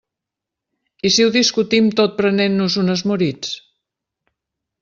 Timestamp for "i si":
1.09-1.25